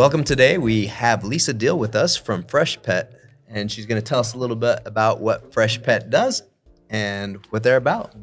Welcome 0.00 0.24
today. 0.24 0.56
We 0.56 0.86
have 0.86 1.24
Lisa 1.24 1.52
Diehl 1.52 1.76
with 1.76 1.94
us 1.94 2.16
from 2.16 2.42
Freshpet, 2.42 3.12
and 3.46 3.70
she's 3.70 3.84
going 3.84 4.00
to 4.00 4.02
tell 4.02 4.18
us 4.20 4.32
a 4.32 4.38
little 4.38 4.56
bit 4.56 4.80
about 4.86 5.20
what 5.20 5.52
Freshpet 5.52 6.08
does 6.08 6.42
and 6.88 7.36
what 7.50 7.62
they're 7.62 7.76
about. 7.76 8.14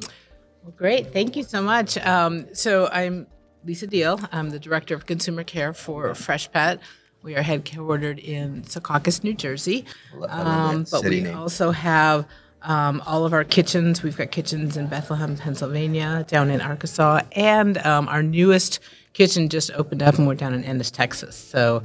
Well, 0.63 0.73
great. 0.75 1.13
Thank 1.13 1.35
you 1.35 1.43
so 1.43 1.61
much. 1.61 1.95
Um, 1.99 2.47
so 2.55 2.89
I'm 2.91 3.27
Lisa 3.63 3.85
Diehl. 3.85 4.27
I'm 4.31 4.49
the 4.49 4.57
director 4.57 4.95
of 4.95 5.05
consumer 5.05 5.43
care 5.43 5.71
for 5.71 6.09
Freshpet. 6.13 6.79
We 7.21 7.35
are 7.35 7.43
headquartered 7.43 8.23
in 8.23 8.63
Secaucus, 8.63 9.23
New 9.23 9.35
Jersey, 9.35 9.85
love- 10.15 10.31
I 10.31 10.37
love 10.37 10.45
that 10.45 10.75
um, 10.77 10.85
but 10.89 11.03
we 11.03 11.21
name. 11.21 11.37
also 11.37 11.69
have 11.69 12.25
um, 12.67 13.01
all 13.05 13.25
of 13.25 13.33
our 13.33 13.45
kitchens. 13.45 14.03
We've 14.03 14.15
got 14.15 14.29
kitchens 14.29 14.77
in 14.77 14.87
Bethlehem, 14.87 15.37
Pennsylvania, 15.37 16.25
down 16.27 16.51
in 16.51 16.61
Arkansas, 16.61 17.21
and 17.31 17.77
um, 17.79 18.07
our 18.09 18.21
newest 18.21 18.79
kitchen 19.13 19.49
just 19.49 19.71
opened 19.71 20.03
up, 20.03 20.19
and 20.19 20.27
we're 20.27 20.35
down 20.35 20.53
in 20.53 20.63
Ennis, 20.63 20.91
Texas. 20.91 21.35
So, 21.35 21.83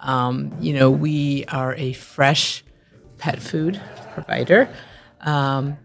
um, 0.00 0.54
you 0.60 0.74
know, 0.74 0.90
we 0.90 1.46
are 1.46 1.74
a 1.74 1.94
fresh 1.94 2.62
pet 3.16 3.40
food 3.40 3.80
provider. 4.12 4.68
Um, 5.22 5.78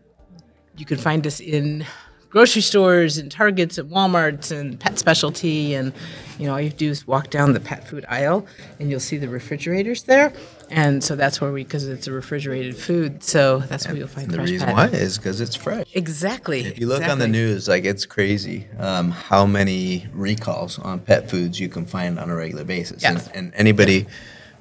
you 0.77 0.85
can 0.85 0.97
find 0.97 1.25
us 1.25 1.39
in 1.39 1.85
grocery 2.33 2.63
stores 2.63 3.19
and 3.19 3.31
Targets 3.31 3.77
and 3.77 3.91
Walmarts 3.91 4.51
and 4.51 4.79
pet 4.79 4.97
specialty 4.97 5.75
and 5.75 5.93
you 6.39 6.47
know 6.47 6.53
all 6.53 6.59
you 6.59 6.71
do 6.71 6.89
is 6.89 7.05
walk 7.05 7.29
down 7.29 7.53
the 7.53 7.59
pet 7.59 7.87
food 7.87 8.03
aisle 8.09 8.47
and 8.79 8.89
you'll 8.89 8.99
see 8.99 9.17
the 9.17 9.29
refrigerators 9.29 10.01
there 10.03 10.33
and 10.71 11.03
so 11.03 11.15
that's 11.15 11.39
where 11.39 11.51
we 11.51 11.63
because 11.63 11.87
it's 11.87 12.07
a 12.07 12.11
refrigerated 12.11 12.75
food 12.75 13.23
so 13.23 13.59
that's 13.59 13.85
where 13.87 13.95
you'll 13.95 14.07
find 14.07 14.31
The 14.31 14.39
reason 14.39 14.65
pet. 14.65 14.75
why 14.75 14.87
is 14.87 15.19
because 15.19 15.41
it's 15.41 15.55
fresh. 15.55 15.85
exactly 15.93 16.61
If 16.61 16.79
you 16.79 16.87
look 16.87 17.07
on 17.07 17.19
the 17.19 17.27
news, 17.27 17.67
like 17.67 17.85
it's 17.85 18.07
crazy 18.07 18.65
um, 18.79 19.11
how 19.11 19.45
many 19.45 20.07
recalls 20.11 20.79
on 20.79 21.01
pet 21.01 21.29
foods 21.29 21.59
you 21.59 21.69
can 21.69 21.85
find 21.85 22.17
on 22.17 22.31
a 22.31 22.35
regular 22.35 22.63
basis. 22.63 23.03
Yes. 23.03 23.27
And, 23.27 23.35
and 23.45 23.53
anybody 23.53 24.07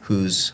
who's 0.00 0.52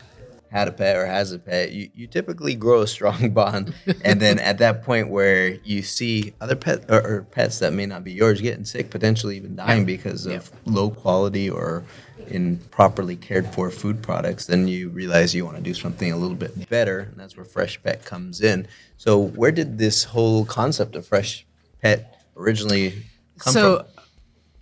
had 0.51 0.67
a 0.67 0.71
pet 0.71 0.95
or 0.95 1.05
has 1.05 1.31
a 1.31 1.39
pet, 1.39 1.71
you, 1.71 1.89
you 1.93 2.07
typically 2.07 2.55
grow 2.55 2.81
a 2.81 2.87
strong 2.87 3.29
bond. 3.33 3.73
and 4.03 4.19
then 4.19 4.39
at 4.39 4.57
that 4.57 4.83
point 4.83 5.09
where 5.09 5.55
you 5.63 5.81
see 5.81 6.33
other 6.41 6.55
pet 6.55 6.83
or, 6.89 7.01
or 7.01 7.21
pets 7.23 7.59
that 7.59 7.73
may 7.73 7.85
not 7.85 8.03
be 8.03 8.11
yours 8.11 8.41
getting 8.41 8.65
sick, 8.65 8.89
potentially 8.89 9.37
even 9.37 9.55
dying 9.55 9.85
because 9.85 10.25
of 10.25 10.51
low 10.65 10.89
quality 10.89 11.49
or 11.49 11.83
improperly 12.27 13.15
cared 13.15 13.47
for 13.53 13.69
food 13.69 14.01
products, 14.01 14.45
then 14.45 14.67
you 14.67 14.89
realize 14.89 15.33
you 15.33 15.45
want 15.45 15.57
to 15.57 15.63
do 15.63 15.73
something 15.73 16.11
a 16.11 16.17
little 16.17 16.35
bit 16.35 16.69
better, 16.69 16.99
and 16.99 17.17
that's 17.17 17.35
where 17.35 17.45
Freshpet 17.45 18.05
comes 18.05 18.41
in. 18.41 18.67
So, 18.97 19.17
where 19.19 19.51
did 19.51 19.77
this 19.77 20.05
whole 20.05 20.45
concept 20.45 20.95
of 20.95 21.07
Fresh 21.07 21.45
Pet 21.81 22.23
originally 22.35 23.03
come 23.39 23.53
so 23.53 23.77
from? 23.77 23.85
So, 23.85 23.99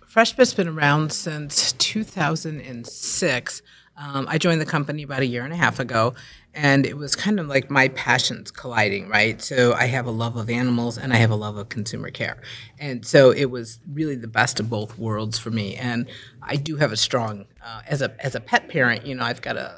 Freshpet's 0.06 0.54
been 0.54 0.68
around 0.68 1.12
since 1.12 1.72
2006 1.72 3.62
um, 3.98 4.26
i 4.28 4.38
joined 4.38 4.60
the 4.60 4.66
company 4.66 5.02
about 5.02 5.20
a 5.20 5.26
year 5.26 5.44
and 5.44 5.52
a 5.52 5.56
half 5.56 5.78
ago 5.78 6.14
and 6.54 6.86
it 6.86 6.96
was 6.96 7.14
kind 7.14 7.38
of 7.38 7.46
like 7.46 7.70
my 7.70 7.88
passions 7.88 8.50
colliding 8.50 9.08
right? 9.08 9.40
So 9.42 9.74
i 9.74 9.86
have 9.86 10.06
a 10.06 10.10
love 10.10 10.36
of 10.36 10.48
animals 10.48 10.98
and 10.98 11.12
i 11.12 11.16
have 11.16 11.30
a 11.30 11.36
love 11.36 11.56
of 11.56 11.68
consumer 11.68 12.10
care. 12.10 12.38
And 12.78 13.04
so 13.04 13.30
it 13.30 13.46
was 13.46 13.80
really 13.92 14.16
the 14.16 14.28
best 14.28 14.58
of 14.60 14.70
both 14.70 14.98
worlds 14.98 15.38
for 15.38 15.50
me. 15.50 15.76
And 15.76 16.06
i 16.42 16.56
do 16.56 16.76
have 16.76 16.92
a 16.92 16.96
strong 16.96 17.46
uh, 17.64 17.82
as 17.86 18.02
a 18.02 18.14
as 18.24 18.34
a 18.34 18.40
pet 18.40 18.68
parent 18.68 19.06
you 19.06 19.14
know 19.14 19.24
i've 19.24 19.42
got 19.42 19.56
a 19.56 19.74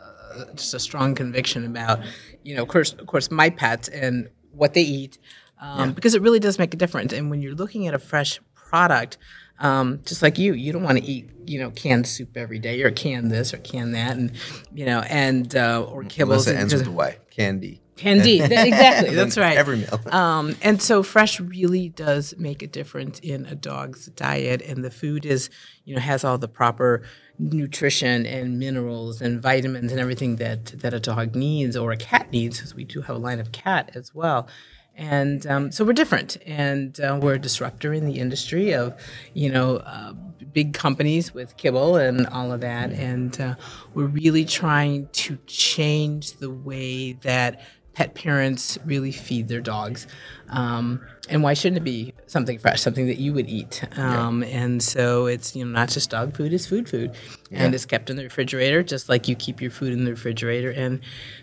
just 0.54 0.72
a 0.74 0.78
strong 0.78 1.14
conviction 1.14 1.66
about 1.66 2.00
you 2.44 2.54
know 2.54 2.62
of 2.62 2.68
course 2.68 2.92
of 2.92 3.06
course 3.06 3.30
my 3.30 3.50
pets 3.50 3.88
and 3.88 4.28
what 4.52 4.74
they 4.74 4.82
eat 4.82 5.18
um, 5.60 5.92
because 5.92 6.14
it 6.14 6.22
really 6.22 6.40
does 6.40 6.58
make 6.58 6.72
a 6.72 6.76
difference. 6.76 7.12
And 7.12 7.30
when 7.30 7.42
you're 7.42 7.54
looking 7.54 7.86
at 7.86 7.94
a 7.94 7.98
fresh 7.98 8.40
product, 8.54 9.18
um, 9.60 10.00
just 10.04 10.22
like 10.22 10.38
you, 10.38 10.54
you 10.54 10.72
don't 10.72 10.82
want 10.82 10.98
to 10.98 11.04
eat, 11.04 11.30
you 11.46 11.58
know, 11.60 11.70
canned 11.70 12.06
soup 12.06 12.36
every 12.36 12.58
day 12.58 12.82
or 12.82 12.90
can 12.90 13.28
this 13.28 13.52
or 13.54 13.58
can 13.58 13.92
that, 13.92 14.16
and 14.16 14.32
you 14.74 14.86
know, 14.86 15.00
and 15.00 15.54
uh, 15.54 15.82
or 15.82 16.02
kibbles. 16.04 16.28
Melissa 16.28 16.56
ends 16.58 16.74
with 16.74 16.86
a 16.86 16.90
Y. 16.90 17.18
Candy. 17.30 17.80
Candy, 17.96 18.38
That- 18.40 18.66
exactly. 18.66 19.14
That's 19.14 19.36
right. 19.36 19.58
Every 19.58 19.76
meal. 19.76 20.00
Um, 20.10 20.56
and 20.62 20.80
so 20.80 21.02
fresh 21.02 21.38
really 21.38 21.90
does 21.90 22.34
make 22.38 22.62
a 22.62 22.66
difference 22.66 23.18
in 23.20 23.44
a 23.46 23.54
dog's 23.54 24.06
diet, 24.06 24.62
and 24.62 24.82
the 24.82 24.90
food 24.90 25.26
is, 25.26 25.50
you 25.84 25.94
know, 25.94 26.00
has 26.00 26.24
all 26.24 26.38
the 26.38 26.48
proper 26.48 27.02
nutrition 27.38 28.26
and 28.26 28.58
minerals 28.58 29.20
and 29.20 29.40
vitamins 29.42 29.90
and 29.92 30.00
everything 30.00 30.36
that 30.36 30.66
that 30.80 30.94
a 30.94 31.00
dog 31.00 31.34
needs 31.34 31.76
or 31.76 31.92
a 31.92 31.96
cat 31.96 32.30
needs, 32.32 32.56
because 32.58 32.74
we 32.74 32.84
do 32.84 33.02
have 33.02 33.16
a 33.16 33.18
line 33.18 33.38
of 33.40 33.52
cat 33.52 33.90
as 33.94 34.14
well. 34.14 34.48
And 34.96 35.46
um, 35.46 35.72
so 35.72 35.84
we're 35.84 35.94
different, 35.94 36.36
and 36.44 37.00
uh, 37.00 37.18
we're 37.20 37.34
a 37.34 37.38
disruptor 37.38 37.94
in 37.94 38.04
the 38.04 38.18
industry 38.18 38.72
of, 38.72 39.00
you 39.32 39.50
know, 39.50 39.76
uh, 39.78 40.12
big 40.52 40.74
companies 40.74 41.32
with 41.32 41.56
kibble 41.56 41.96
and 41.96 42.26
all 42.26 42.52
of 42.52 42.60
that. 42.60 42.90
And 42.92 43.40
uh, 43.40 43.54
we're 43.94 44.06
really 44.06 44.44
trying 44.44 45.08
to 45.12 45.38
change 45.46 46.32
the 46.34 46.50
way 46.50 47.12
that 47.22 47.62
pet 47.94 48.14
parents 48.14 48.78
really 48.84 49.12
feed 49.12 49.48
their 49.48 49.60
dogs. 49.60 50.06
Um, 50.48 51.00
and 51.28 51.42
why 51.42 51.54
shouldn't 51.54 51.76
it 51.78 51.84
be 51.84 52.12
something 52.26 52.58
fresh, 52.58 52.80
something 52.80 53.06
that 53.06 53.18
you 53.18 53.32
would 53.32 53.48
eat? 53.48 53.84
Um, 53.96 54.42
And 54.42 54.82
so 54.82 55.26
it's 55.26 55.54
you 55.54 55.64
know 55.64 55.70
not 55.70 55.88
just 55.90 56.10
dog 56.10 56.36
food; 56.36 56.52
it's 56.52 56.66
food 56.66 56.88
food, 56.88 57.12
and 57.50 57.74
it's 57.74 57.86
kept 57.86 58.10
in 58.10 58.16
the 58.16 58.24
refrigerator 58.24 58.82
just 58.82 59.08
like 59.08 59.28
you 59.28 59.36
keep 59.36 59.60
your 59.60 59.70
food 59.70 59.92
in 59.92 60.04
the 60.04 60.10
refrigerator. 60.10 60.70
And 60.70 61.00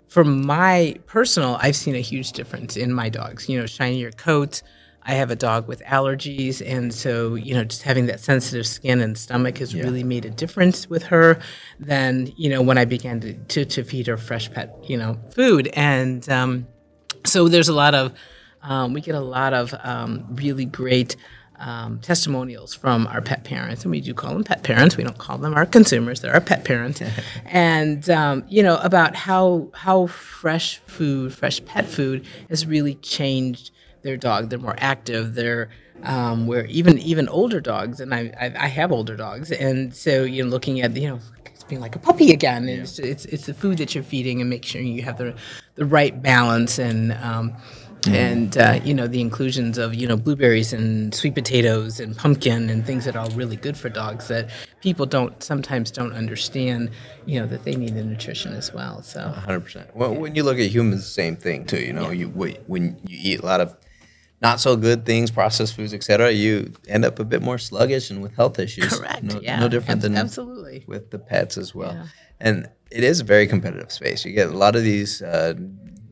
for 0.08 0.24
my 0.24 0.96
personal, 1.06 1.58
I've 1.60 1.76
seen 1.76 1.94
a 1.94 2.00
huge 2.00 2.32
difference 2.32 2.76
in 2.76 2.92
my 2.92 3.08
dogs. 3.08 3.48
You 3.48 3.58
know, 3.60 3.66
shinier 3.66 4.10
coats. 4.12 4.62
I 5.08 5.12
have 5.12 5.30
a 5.30 5.36
dog 5.36 5.66
with 5.66 5.82
allergies, 5.84 6.62
and 6.64 6.92
so 6.92 7.34
you 7.34 7.54
know, 7.54 7.64
just 7.64 7.82
having 7.82 8.06
that 8.06 8.20
sensitive 8.20 8.66
skin 8.66 9.00
and 9.00 9.16
stomach 9.16 9.56
has 9.56 9.74
really 9.74 10.04
made 10.04 10.26
a 10.26 10.30
difference 10.30 10.88
with 10.90 11.04
her. 11.04 11.40
Than 11.80 12.30
you 12.36 12.50
know 12.50 12.60
when 12.60 12.76
I 12.76 12.84
began 12.84 13.18
to 13.20 13.32
to, 13.32 13.64
to 13.64 13.84
feed 13.84 14.06
her 14.06 14.18
fresh 14.18 14.52
pet 14.52 14.76
you 14.86 14.98
know 14.98 15.18
food, 15.30 15.70
and 15.72 16.28
um, 16.28 16.66
so 17.24 17.48
there's 17.48 17.70
a 17.70 17.72
lot 17.72 17.94
of 17.94 18.12
um, 18.62 18.92
we 18.92 19.00
get 19.00 19.14
a 19.14 19.20
lot 19.20 19.54
of 19.54 19.74
um, 19.82 20.26
really 20.28 20.66
great 20.66 21.16
um, 21.58 22.00
testimonials 22.00 22.74
from 22.74 23.06
our 23.06 23.22
pet 23.22 23.44
parents, 23.44 23.84
and 23.84 23.90
we 23.90 24.02
do 24.02 24.12
call 24.12 24.34
them 24.34 24.44
pet 24.44 24.62
parents. 24.62 24.98
We 24.98 25.04
don't 25.04 25.16
call 25.16 25.38
them 25.38 25.54
our 25.54 25.64
consumers; 25.64 26.20
they're 26.20 26.34
our 26.34 26.42
pet 26.42 26.66
parents, 26.66 27.00
and 27.46 28.08
um, 28.10 28.44
you 28.46 28.62
know 28.62 28.76
about 28.82 29.16
how 29.16 29.70
how 29.72 30.08
fresh 30.08 30.80
food, 30.86 31.32
fresh 31.32 31.64
pet 31.64 31.86
food, 31.86 32.26
has 32.50 32.66
really 32.66 32.96
changed 32.96 33.70
their 34.02 34.16
dog. 34.16 34.50
They're 34.50 34.58
more 34.58 34.76
active. 34.78 35.34
They're 35.34 35.68
um, 36.02 36.46
where 36.46 36.64
even 36.66 36.98
even 36.98 37.28
older 37.28 37.60
dogs, 37.60 38.00
and 38.00 38.14
I, 38.14 38.32
I 38.40 38.64
I 38.64 38.66
have 38.68 38.92
older 38.92 39.16
dogs, 39.16 39.50
and 39.50 39.94
so 39.94 40.24
you 40.24 40.44
know 40.44 40.48
looking 40.48 40.80
at 40.80 40.96
you 40.96 41.08
know 41.08 41.20
it's 41.46 41.64
being 41.64 41.80
like 41.80 41.96
a 41.96 41.98
puppy 41.98 42.32
again. 42.32 42.68
And 42.68 42.82
It's, 42.82 42.98
it's 42.98 43.24
it's 43.26 43.46
the 43.46 43.54
food 43.54 43.78
that 43.78 43.94
you're 43.94 44.04
feeding, 44.04 44.40
and 44.40 44.48
make 44.48 44.64
sure 44.64 44.80
you 44.80 45.02
have 45.02 45.18
the 45.18 45.34
the 45.74 45.84
right 45.84 46.20
balance 46.20 46.78
and. 46.78 47.12
Um, 47.14 47.56
and 48.06 48.56
uh, 48.56 48.78
you 48.84 48.94
know 48.94 49.08
the 49.08 49.20
inclusions 49.20 49.76
of 49.76 49.92
you 49.92 50.06
know 50.06 50.16
blueberries 50.16 50.72
and 50.72 51.12
sweet 51.12 51.34
potatoes 51.34 51.98
and 51.98 52.16
pumpkin 52.16 52.70
and 52.70 52.86
things 52.86 53.04
that 53.04 53.16
are 53.16 53.24
all 53.24 53.30
really 53.30 53.56
good 53.56 53.76
for 53.76 53.88
dogs 53.88 54.28
that 54.28 54.48
people 54.80 55.04
don't 55.04 55.42
sometimes 55.42 55.90
don't 55.90 56.12
understand 56.12 56.90
you 57.26 57.40
know 57.40 57.46
that 57.46 57.64
they 57.64 57.74
need 57.74 57.96
the 57.96 58.04
nutrition 58.04 58.52
as 58.54 58.72
well 58.72 59.02
so 59.02 59.28
Hundred 59.28 59.60
percent. 59.60 59.96
Well, 59.96 60.14
when 60.14 60.36
you 60.36 60.44
look 60.44 60.58
at 60.58 60.70
humans, 60.70 61.06
same 61.06 61.36
thing 61.36 61.66
too. 61.66 61.80
You 61.80 61.92
know, 61.92 62.10
you 62.10 62.28
when 62.28 62.96
you 63.06 63.18
eat 63.32 63.40
a 63.40 63.44
lot 63.44 63.60
of 63.60 63.76
not 64.40 64.60
so 64.60 64.76
good 64.76 65.04
things, 65.04 65.30
processed 65.30 65.74
foods, 65.74 65.92
etc., 65.92 66.30
you 66.30 66.72
end 66.88 67.04
up 67.04 67.18
a 67.18 67.24
bit 67.24 67.42
more 67.42 67.58
sluggish 67.58 68.10
and 68.10 68.22
with 68.22 68.34
health 68.36 68.58
issues. 68.58 68.92
Correct, 68.98 69.22
No, 69.24 69.40
yeah, 69.40 69.58
no 69.58 69.68
different 69.68 69.98
ab- 69.98 70.02
than 70.02 70.16
absolutely. 70.16 70.84
with 70.86 71.10
the 71.10 71.18
pets 71.18 71.58
as 71.58 71.74
well. 71.74 71.92
Yeah. 71.92 72.06
And 72.40 72.68
it 72.90 73.02
is 73.04 73.20
a 73.20 73.24
very 73.24 73.46
competitive 73.46 73.90
space. 73.90 74.24
You 74.24 74.32
get 74.32 74.48
a 74.48 74.56
lot 74.56 74.76
of 74.76 74.82
these 74.84 75.20
uh, 75.22 75.54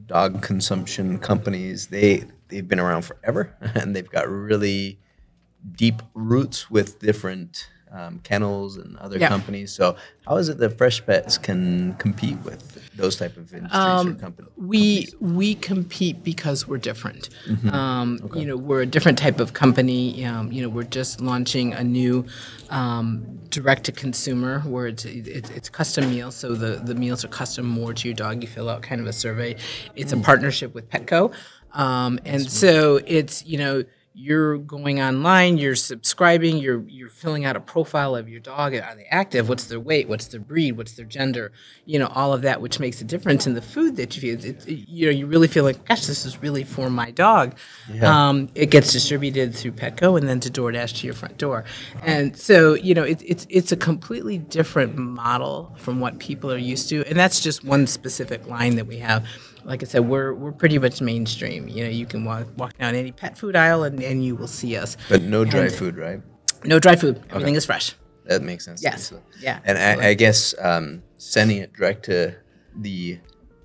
dog 0.06 0.43
consumption 0.43 1.19
companies. 1.19 1.87
They 1.87 2.25
they've 2.49 2.67
been 2.67 2.81
around 2.81 3.02
forever, 3.02 3.56
and 3.75 3.94
they've 3.94 4.11
got 4.11 4.29
really 4.29 4.99
deep 5.76 6.02
roots 6.14 6.70
with 6.70 6.99
different 7.00 7.69
um, 7.92 8.20
kennels 8.24 8.76
and 8.76 8.96
other 8.98 9.18
Yeah. 9.18 9.28
companies. 9.28 9.72
So 9.72 9.96
how 10.26 10.36
is 10.36 10.48
it 10.48 10.58
that 10.58 10.76
Freshpets 10.76 11.40
can 11.40 11.94
compete 11.94 12.36
with 12.44 12.62
those 12.96 13.16
type 13.16 13.36
of 13.36 13.52
industries 13.54 14.06
or 14.06 14.14
companies? 14.20 14.50
we 14.56 15.08
we 15.20 15.54
compete 15.54 16.24
because 16.24 16.66
we're 16.66 16.78
different. 16.78 17.28
Mm-hmm. 17.48 17.70
Um, 17.70 18.30
You 18.34 18.46
know, 18.46 18.56
we're 18.56 18.82
a 18.82 18.86
different 18.86 19.18
type 19.18 19.38
of 19.40 19.52
company. 19.52 20.24
Um, 20.24 20.50
you 20.52 20.62
know, 20.62 20.68
we're 20.68 20.82
just 21.00 21.20
launching 21.20 21.72
a 21.74 21.84
new 21.84 22.24
um, 22.70 23.38
direct 23.50 23.84
to 23.84 23.92
consumer 23.92 24.60
where 24.60 24.86
it's, 24.88 25.04
it's 25.04 25.50
it's 25.50 25.68
custom 25.68 26.10
meals. 26.10 26.34
So 26.34 26.54
the 26.54 26.76
the 26.84 26.94
meals 26.94 27.24
are 27.24 27.28
custom 27.28 27.66
more 27.66 27.94
to 27.94 28.08
your 28.08 28.14
dog. 28.14 28.42
You 28.42 28.48
fill 28.48 28.68
out 28.68 28.82
kind 28.82 29.00
of 29.00 29.06
a 29.06 29.12
survey. 29.12 29.56
It's 29.94 30.12
Mm. 30.12 30.20
a 30.20 30.24
partnership 30.24 30.74
with 30.74 30.90
Petco, 30.90 31.32
um, 31.72 32.18
and 32.24 32.50
so 32.50 33.00
it's 33.06 33.44
you 33.46 33.58
know 33.58 33.84
you're 34.18 34.56
going 34.56 34.98
online, 34.98 35.58
you're 35.58 35.74
subscribing, 35.76 36.56
you're 36.56 36.82
you're 36.88 37.10
filling 37.10 37.44
out 37.44 37.54
a 37.54 37.60
profile 37.60 38.16
of 38.16 38.30
your 38.30 38.40
dog. 38.40 38.72
Are 38.72 38.94
they 38.96 39.06
active? 39.10 39.46
What's 39.46 39.64
their 39.64 39.78
weight? 39.78 40.08
What's 40.08 40.26
their 40.28 40.40
breed? 40.40 40.72
What's 40.78 40.92
their 40.92 41.04
gender? 41.04 41.52
You 41.84 41.98
know, 41.98 42.06
all 42.06 42.32
of 42.32 42.40
that, 42.42 42.62
which 42.62 42.80
makes 42.80 43.02
a 43.02 43.04
difference 43.04 43.46
in 43.46 43.52
the 43.52 43.60
food 43.60 43.96
that 43.96 44.16
you 44.16 44.22
feed. 44.22 44.44
It, 44.44 44.66
it, 44.66 44.88
you 44.88 45.06
know, 45.06 45.12
you 45.12 45.26
really 45.26 45.48
feel 45.48 45.64
like, 45.64 45.84
gosh, 45.84 46.06
this 46.06 46.24
is 46.24 46.40
really 46.40 46.64
for 46.64 46.88
my 46.88 47.10
dog. 47.10 47.58
Yeah. 47.92 48.28
Um, 48.28 48.48
it 48.54 48.70
gets 48.70 48.90
distributed 48.90 49.54
through 49.54 49.72
Petco 49.72 50.19
and 50.19 50.26
then 50.26 50.40
to 50.40 50.50
DoorDash 50.50 51.00
to 51.00 51.06
your 51.06 51.14
front 51.14 51.36
door. 51.36 51.64
And 52.02 52.36
so, 52.38 52.72
you 52.72 52.94
know, 52.94 53.04
it, 53.04 53.22
it's 53.22 53.46
it's 53.50 53.70
a 53.70 53.76
completely 53.76 54.38
different 54.38 54.96
model 54.96 55.74
from 55.76 56.00
what 56.00 56.19
people 56.19 56.50
are 56.50 56.56
used 56.56 56.88
to, 56.88 57.04
and 57.04 57.19
that's 57.19 57.40
just 57.40 57.64
one 57.64 57.86
specific 57.86 58.46
line 58.46 58.76
that 58.76 58.86
we 58.86 58.96
have 58.98 59.26
like 59.66 59.82
I 59.82 59.86
said, 59.86 60.00
we're 60.08 60.32
we're 60.34 60.52
pretty 60.52 60.78
much 60.78 61.00
mainstream. 61.00 61.68
You 61.68 61.84
know, 61.84 61.90
you 61.90 62.06
can 62.06 62.24
walk 62.24 62.46
walk 62.56 62.76
down 62.78 62.94
any 62.94 63.12
pet 63.12 63.36
food 63.36 63.56
aisle 63.56 63.82
and, 63.84 64.02
and 64.02 64.24
you 64.24 64.36
will 64.36 64.46
see 64.48 64.76
us. 64.76 64.96
But 65.08 65.22
no 65.22 65.44
dry 65.44 65.62
And- 65.66 65.72
food, 65.74 65.96
right? 65.96 66.20
No 66.64 66.78
dry 66.78 66.96
food. 66.96 67.22
Everything 67.30 67.54
is 67.54 67.66
fresh. 67.66 67.94
That 68.24 68.42
makes 68.42 68.64
sense. 68.64 68.82
Yes. 68.82 69.08
so- 69.08 69.22
Yeah, 69.40 69.60
And 69.64 69.78
I, 69.78 70.08
I 70.08 70.14
guess 70.14 70.52
um, 70.60 71.02
sending 71.16 71.58
it 71.58 71.72
direct 71.74 72.06
to 72.06 72.34
the 72.74 73.20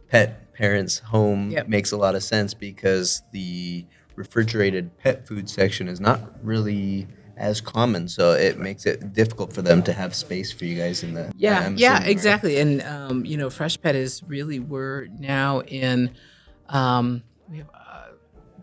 pet 0.09 0.53
parent's 0.53 0.99
home 0.99 1.49
Yep. 1.51 1.67
makes 1.67 1.91
a 1.93 1.97
lot 1.97 2.13
of 2.15 2.21
sense 2.23 2.53
because 2.53 3.23
the 3.31 3.85
refrigerated 4.15 4.95
pet 4.99 5.27
food 5.27 5.49
section 5.49 5.87
is 5.87 5.99
not 5.99 6.19
really 6.45 7.07
as 7.41 7.59
common. 7.59 8.07
So 8.07 8.33
it 8.33 8.59
makes 8.59 8.85
it 8.85 9.13
difficult 9.13 9.51
for 9.51 9.61
them 9.63 9.81
to 9.83 9.93
have 9.93 10.15
space 10.15 10.51
for 10.51 10.65
you 10.65 10.77
guys 10.77 11.03
in 11.03 11.15
the. 11.15 11.33
Yeah, 11.35 11.59
I'm 11.65 11.75
yeah, 11.75 12.03
exactly. 12.03 12.59
And 12.59 12.81
um, 12.83 13.25
you 13.25 13.35
know, 13.35 13.47
Freshpet 13.49 13.95
is 13.95 14.21
really 14.23 14.59
we're 14.59 15.07
now 15.07 15.61
in 15.61 16.11
um, 16.69 17.23
we 17.49 17.57
have 17.57 17.69
uh, 17.73 18.07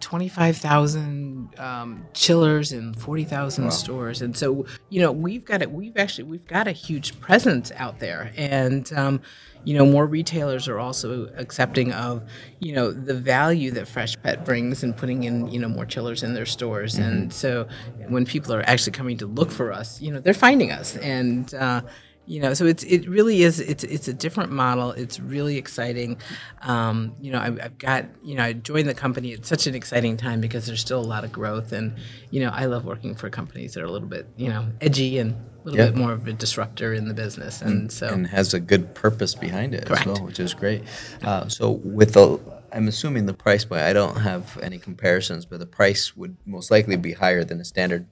twenty 0.01 0.29
five 0.29 0.57
thousand 0.57 1.59
um, 1.59 2.07
chillers 2.15 2.73
and 2.73 2.99
forty 2.99 3.25
thousand 3.25 3.73
stores, 3.73 4.23
and 4.23 4.37
so 4.37 4.65
you 4.91 5.01
know 5.01 5.13
we've 5.13 5.45
got 5.45 5.63
it. 5.63 5.71
We've 5.71 5.97
actually 5.97 6.25
we've 6.25 6.47
got 6.47 6.67
a 6.67 6.73
huge 6.73 7.21
presence 7.21 7.71
out 7.77 7.99
there, 7.99 8.33
and 8.37 8.91
um, 8.93 9.21
you 9.65 9.77
know 9.77 9.85
more 9.85 10.07
retailers 10.07 10.69
are 10.69 10.79
also 10.79 11.31
accepting 11.37 11.93
of 11.93 12.23
you 12.59 12.73
know 12.73 12.91
the 12.91 13.15
value 13.15 13.71
that 13.73 13.87
Freshpet 13.87 14.45
brings 14.45 14.83
and 14.83 14.97
putting 14.97 15.25
in 15.25 15.49
you 15.49 15.61
know 15.61 15.69
more 15.69 15.87
chillers 15.87 16.23
in 16.23 16.35
their 16.35 16.47
stores, 16.47 16.97
and 16.97 17.33
so 17.33 17.69
when 18.09 18.25
people 18.25 18.55
are 18.55 18.63
actually 18.63 18.93
coming 18.93 19.19
to 19.19 19.27
look 19.27 19.51
for 19.51 19.73
us, 19.73 20.01
you 20.01 20.13
know 20.13 20.21
they're 20.21 20.35
finding 20.35 20.71
us, 20.71 20.97
and 20.97 21.55
uh, 21.55 21.83
you 22.29 22.41
know 22.41 22.53
so 22.55 22.67
it's 22.67 22.85
it 22.85 23.09
really 23.09 23.43
is 23.43 23.59
it's 23.59 23.83
it's 23.85 24.07
a 24.07 24.13
different 24.13 24.53
model 24.53 24.91
it's 24.93 25.19
really 25.19 25.57
exciting 25.57 26.19
um, 26.63 27.15
you 27.21 27.33
know 27.33 27.41
I've, 27.41 27.59
I've 27.61 27.79
got 27.79 28.05
you 28.23 28.35
know 28.37 28.45
i 28.45 28.53
joined 28.53 28.89
the 28.89 28.95
company 28.95 29.33
at 29.33 29.47
such 29.47 29.67
an 29.67 29.75
exciting 29.75 30.17
time 30.17 30.41
because 30.41 30.67
there's 30.67 30.81
still 30.81 31.01
a 31.01 31.09
lot 31.15 31.25
of 31.25 31.33
growth 31.33 31.73
and 31.73 31.97
you 32.31 32.41
know 32.41 32.51
i 32.53 32.67
love 32.67 32.85
working 32.85 33.15
for 33.15 33.31
companies 33.31 33.75
that 33.75 33.83
are 33.83 33.87
a 33.87 33.91
little 33.91 34.09
bit 34.09 34.27
you 34.37 34.49
know 34.49 34.67
edgy 34.81 35.19
and 35.19 35.33
a 35.33 35.65
little 35.65 35.79
Yeah. 35.81 35.87
bit 35.87 35.97
more 35.97 36.13
of 36.13 36.27
a 36.27 36.33
disruptor 36.35 36.93
in 36.93 37.09
the 37.09 37.15
business 37.15 37.63
and 37.63 37.91
so 37.91 38.09
and 38.09 38.27
has 38.27 38.53
a 38.55 38.61
good 38.61 38.95
purpose 38.95 39.35
behind 39.35 39.75
it 39.75 39.87
Correct. 39.87 40.07
as 40.07 40.19
well, 40.19 40.27
which 40.27 40.39
is 40.41 40.55
great. 40.55 40.83
Uh, 41.23 41.49
so 41.49 41.71
with 41.73 42.13
the, 42.15 42.39
I'm 42.73 42.89
assuming 42.89 43.27
the 43.27 43.35
price 43.35 43.65
point. 43.65 43.83
I 43.83 43.93
don't 43.93 44.17
have 44.21 44.57
any 44.63 44.79
comparisons, 44.79 45.45
but 45.47 45.59
the 45.59 45.67
price 45.67 46.17
would 46.17 46.37
most 46.47 46.71
likely 46.71 46.97
be 46.97 47.13
higher 47.13 47.43
than 47.45 47.61
a 47.61 47.65
standard 47.65 48.07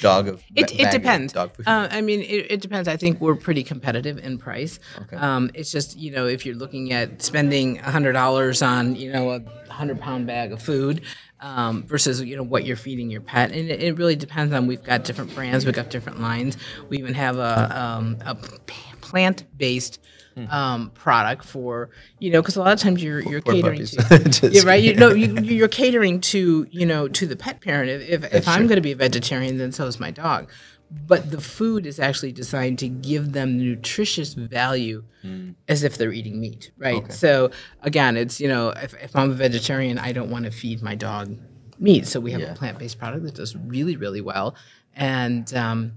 dog 0.00 0.28
of 0.28 0.42
It, 0.54 0.78
it 0.78 0.90
depends. 0.90 1.32
Dog 1.32 1.54
food. 1.54 1.66
Uh, 1.66 1.88
I 1.90 2.00
mean, 2.00 2.20
it, 2.20 2.52
it 2.52 2.60
depends. 2.60 2.88
I 2.88 2.96
think 2.96 3.20
we're 3.20 3.34
pretty 3.34 3.62
competitive 3.62 4.18
in 4.18 4.38
price. 4.38 4.78
Okay. 5.02 5.16
Um, 5.16 5.50
it's 5.54 5.70
just 5.70 5.96
you 5.96 6.10
know 6.10 6.26
if 6.26 6.44
you're 6.46 6.56
looking 6.56 6.92
at 6.92 7.22
spending 7.22 7.76
hundred 7.76 8.12
dollars 8.12 8.62
on 8.62 8.96
you 8.96 9.12
know 9.12 9.30
a 9.30 9.72
hundred 9.72 10.00
pound 10.00 10.26
bag 10.26 10.52
of 10.52 10.62
food 10.62 11.02
um, 11.40 11.84
versus 11.84 12.22
you 12.22 12.36
know 12.36 12.42
what 12.42 12.64
you're 12.64 12.76
feeding 12.76 13.10
your 13.10 13.20
pet, 13.20 13.52
and 13.52 13.70
it, 13.70 13.82
it 13.82 13.96
really 13.96 14.16
depends 14.16 14.52
on. 14.52 14.66
We've 14.66 14.82
got 14.82 15.04
different 15.04 15.34
brands. 15.34 15.64
We've 15.64 15.74
got 15.74 15.90
different 15.90 16.20
lines. 16.20 16.56
We 16.88 16.98
even 16.98 17.14
have 17.14 17.38
a 17.38 17.80
um, 17.80 18.18
a 18.24 18.34
plant 19.00 19.44
based. 20.38 20.52
Um, 20.52 20.90
product 20.90 21.44
for 21.44 21.90
you 22.18 22.30
know 22.30 22.40
because 22.42 22.56
a 22.56 22.60
lot 22.62 22.72
of 22.72 22.80
times 22.80 23.02
you're 23.02 23.20
you're. 23.20 23.40
Poor 23.42 23.54
catering 23.54 23.86
puppies. 23.86 24.40
to 24.40 24.48
yeah 24.52 24.62
right 24.64 24.82
you 24.82 24.94
know 24.94 25.10
you, 25.10 25.34
you're 25.42 25.68
catering 25.68 26.20
to 26.20 26.66
you 26.70 26.86
know 26.86 27.08
to 27.08 27.26
the 27.26 27.36
pet 27.36 27.60
parent 27.60 27.90
if 27.90 28.24
if, 28.24 28.34
if 28.34 28.48
I'm 28.48 28.66
going 28.66 28.76
to 28.76 28.82
be 28.82 28.92
a 28.92 28.96
vegetarian 28.96 29.58
then 29.58 29.72
so 29.72 29.86
is 29.86 29.98
my 30.00 30.10
dog 30.10 30.50
but 30.90 31.30
the 31.30 31.40
food 31.40 31.84
is 31.84 32.00
actually 32.00 32.32
designed 32.32 32.78
to 32.78 32.88
give 32.88 33.32
them 33.32 33.58
nutritious 33.58 34.32
value 34.34 35.04
as 35.68 35.82
if 35.82 35.98
they're 35.98 36.12
eating 36.12 36.40
meat 36.40 36.70
right 36.78 37.12
so 37.12 37.50
again 37.82 38.16
it's 38.16 38.40
you 38.40 38.48
know 38.48 38.70
if, 38.70 38.94
if 38.94 39.14
i'm 39.14 39.30
a 39.30 39.34
vegetarian 39.34 39.98
i 39.98 40.12
don't 40.12 40.30
want 40.30 40.46
to 40.46 40.50
feed 40.50 40.80
my 40.82 40.94
dog 40.94 41.36
meat 41.78 42.06
so 42.06 42.18
we 42.20 42.32
have 42.32 42.40
Yeah. 42.40 42.52
a 42.52 42.54
plant-based 42.54 42.98
product 42.98 43.22
that 43.24 43.34
does 43.34 43.54
really 43.54 43.96
really 43.96 44.22
well 44.22 44.54
and 44.96 45.52
um, 45.54 45.92